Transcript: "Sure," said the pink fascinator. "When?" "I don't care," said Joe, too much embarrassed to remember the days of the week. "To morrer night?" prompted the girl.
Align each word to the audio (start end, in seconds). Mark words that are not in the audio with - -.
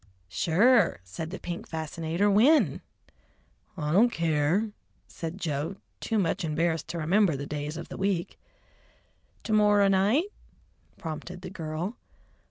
"Sure," 0.29 0.99
said 1.03 1.29
the 1.29 1.37
pink 1.37 1.67
fascinator. 1.67 2.27
"When?" 2.27 2.81
"I 3.77 3.91
don't 3.91 4.09
care," 4.09 4.71
said 5.07 5.37
Joe, 5.37 5.75
too 5.99 6.17
much 6.17 6.43
embarrassed 6.43 6.87
to 6.87 6.97
remember 6.97 7.35
the 7.35 7.45
days 7.45 7.77
of 7.77 7.89
the 7.89 7.97
week. 7.97 8.39
"To 9.43 9.53
morrer 9.53 9.89
night?" 9.89 10.25
prompted 10.97 11.43
the 11.43 11.51
girl. 11.51 11.97